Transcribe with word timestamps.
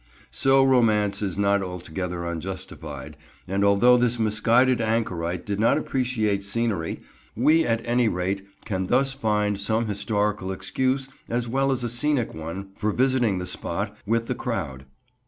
So 0.31 0.63
romance 0.63 1.21
is 1.21 1.37
not 1.37 1.61
altogether 1.61 2.25
unjustified, 2.25 3.17
and 3.47 3.63
although 3.63 3.97
this 3.97 4.17
misguided 4.17 4.81
anchorite 4.81 5.45
did 5.45 5.59
not 5.59 5.77
appreciate 5.77 6.43
scenery, 6.43 7.01
we 7.35 7.63
at 7.67 7.85
any 7.85 8.07
rate 8.07 8.43
can 8.65 8.87
thus 8.87 9.13
find 9.13 9.59
some 9.59 9.85
historical 9.85 10.51
excuse 10.51 11.07
as 11.29 11.47
well 11.47 11.71
as 11.71 11.83
a 11.83 11.87
scenic 11.87 12.33
one 12.33 12.69
for 12.77 12.91
visiting 12.91 13.37
the 13.37 13.45
spot, 13.45 13.95
with 14.07 14.25
the 14.25 14.33
crowd. 14.33 14.85